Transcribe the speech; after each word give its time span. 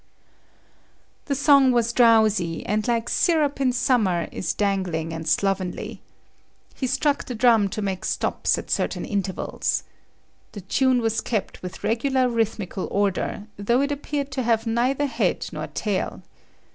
The 1.25 1.35
song 1.35 1.71
was 1.71 1.93
drowsy, 1.93 2.65
and 2.65 2.87
like 2.87 3.07
syrup 3.07 3.61
in 3.61 3.71
summer 3.71 4.27
is 4.31 4.51
dangling 4.55 5.13
and 5.13 5.29
slovenly. 5.29 6.01
He 6.73 6.87
struck 6.87 7.25
the 7.25 7.35
drum 7.35 7.69
to 7.69 7.83
make 7.83 8.03
stops 8.05 8.57
at 8.57 8.71
certain 8.71 9.05
intervals. 9.05 9.83
The 10.53 10.61
tune 10.61 11.03
was 11.03 11.21
kept 11.21 11.61
with 11.61 11.83
regular 11.83 12.27
rhythmical 12.27 12.87
order, 12.89 13.45
though 13.57 13.81
it 13.81 13.91
appeared 13.91 14.31
to 14.31 14.41
have 14.41 14.65
neither 14.65 15.05
head 15.05 15.47
nor 15.53 15.67
tail. 15.67 16.23